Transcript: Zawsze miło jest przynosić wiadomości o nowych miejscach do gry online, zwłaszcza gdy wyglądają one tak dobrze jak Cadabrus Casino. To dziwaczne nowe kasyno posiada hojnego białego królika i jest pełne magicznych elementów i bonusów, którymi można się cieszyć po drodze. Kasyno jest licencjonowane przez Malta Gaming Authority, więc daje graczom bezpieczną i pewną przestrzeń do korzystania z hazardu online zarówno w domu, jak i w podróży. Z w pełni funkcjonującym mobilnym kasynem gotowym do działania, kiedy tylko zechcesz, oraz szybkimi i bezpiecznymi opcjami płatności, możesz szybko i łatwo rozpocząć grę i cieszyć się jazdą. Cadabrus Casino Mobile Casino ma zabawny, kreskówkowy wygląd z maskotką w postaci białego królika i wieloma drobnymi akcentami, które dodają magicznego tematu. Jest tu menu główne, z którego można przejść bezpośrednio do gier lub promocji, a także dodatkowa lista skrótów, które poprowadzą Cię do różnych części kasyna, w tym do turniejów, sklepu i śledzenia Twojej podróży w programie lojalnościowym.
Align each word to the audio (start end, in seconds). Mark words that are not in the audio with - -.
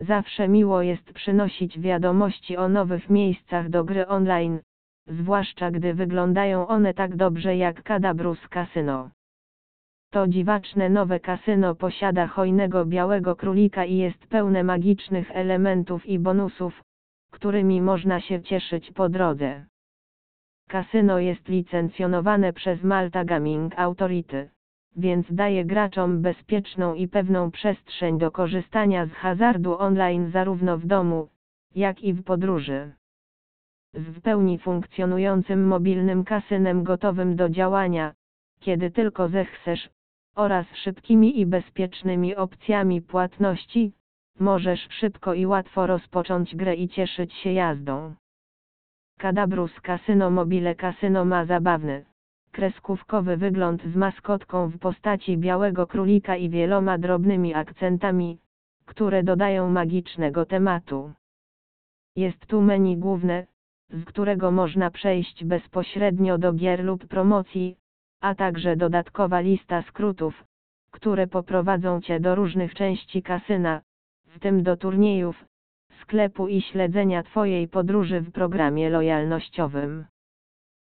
Zawsze 0.00 0.48
miło 0.48 0.82
jest 0.82 1.12
przynosić 1.12 1.78
wiadomości 1.78 2.56
o 2.56 2.68
nowych 2.68 3.10
miejscach 3.10 3.68
do 3.68 3.84
gry 3.84 4.06
online, 4.06 4.60
zwłaszcza 5.06 5.70
gdy 5.70 5.94
wyglądają 5.94 6.68
one 6.68 6.94
tak 6.94 7.16
dobrze 7.16 7.56
jak 7.56 7.82
Cadabrus 7.82 8.48
Casino. 8.48 9.10
To 10.10 10.28
dziwaczne 10.28 10.88
nowe 10.88 11.20
kasyno 11.20 11.74
posiada 11.74 12.26
hojnego 12.26 12.86
białego 12.86 13.36
królika 13.36 13.84
i 13.84 13.96
jest 13.96 14.26
pełne 14.26 14.64
magicznych 14.64 15.30
elementów 15.30 16.06
i 16.06 16.18
bonusów, 16.18 16.82
którymi 17.30 17.82
można 17.82 18.20
się 18.20 18.42
cieszyć 18.42 18.92
po 18.92 19.08
drodze. 19.08 19.66
Kasyno 20.68 21.18
jest 21.18 21.48
licencjonowane 21.48 22.52
przez 22.52 22.82
Malta 22.82 23.24
Gaming 23.24 23.78
Authority, 23.78 24.50
więc 24.98 25.26
daje 25.30 25.64
graczom 25.64 26.22
bezpieczną 26.22 26.94
i 26.94 27.08
pewną 27.08 27.50
przestrzeń 27.50 28.18
do 28.18 28.30
korzystania 28.30 29.06
z 29.06 29.12
hazardu 29.12 29.78
online 29.78 30.30
zarówno 30.30 30.78
w 30.78 30.86
domu, 30.86 31.28
jak 31.74 32.04
i 32.04 32.12
w 32.12 32.22
podróży. 32.22 32.92
Z 33.94 34.02
w 34.02 34.20
pełni 34.20 34.58
funkcjonującym 34.58 35.66
mobilnym 35.66 36.24
kasynem 36.24 36.84
gotowym 36.84 37.36
do 37.36 37.48
działania, 37.48 38.12
kiedy 38.60 38.90
tylko 38.90 39.28
zechcesz, 39.28 39.88
oraz 40.34 40.66
szybkimi 40.74 41.40
i 41.40 41.46
bezpiecznymi 41.46 42.36
opcjami 42.36 43.02
płatności, 43.02 43.92
możesz 44.40 44.88
szybko 44.90 45.34
i 45.34 45.46
łatwo 45.46 45.86
rozpocząć 45.86 46.56
grę 46.56 46.74
i 46.74 46.88
cieszyć 46.88 47.34
się 47.34 47.52
jazdą. 47.52 48.14
Cadabrus 49.20 49.80
Casino 49.80 50.30
Mobile 50.30 50.74
Casino 50.74 51.24
ma 51.24 51.44
zabawny, 51.44 52.04
kreskówkowy 52.58 53.36
wygląd 53.36 53.82
z 53.82 53.96
maskotką 53.96 54.68
w 54.68 54.78
postaci 54.78 55.36
białego 55.38 55.86
królika 55.86 56.36
i 56.36 56.50
wieloma 56.50 56.98
drobnymi 56.98 57.54
akcentami, 57.54 58.38
które 58.86 59.22
dodają 59.22 59.70
magicznego 59.70 60.46
tematu. 60.46 61.12
Jest 62.16 62.46
tu 62.46 62.62
menu 62.62 62.96
główne, 62.96 63.46
z 63.90 64.04
którego 64.04 64.50
można 64.50 64.90
przejść 64.90 65.44
bezpośrednio 65.44 66.38
do 66.38 66.52
gier 66.52 66.84
lub 66.84 67.06
promocji, 67.06 67.76
a 68.20 68.34
także 68.34 68.76
dodatkowa 68.76 69.40
lista 69.40 69.82
skrótów, 69.82 70.44
które 70.90 71.26
poprowadzą 71.26 72.00
Cię 72.00 72.20
do 72.20 72.34
różnych 72.34 72.74
części 72.74 73.22
kasyna, 73.22 73.80
w 74.26 74.38
tym 74.38 74.62
do 74.62 74.76
turniejów, 74.76 75.44
sklepu 76.02 76.48
i 76.48 76.62
śledzenia 76.62 77.22
Twojej 77.22 77.68
podróży 77.68 78.20
w 78.20 78.32
programie 78.32 78.90
lojalnościowym. 78.90 80.04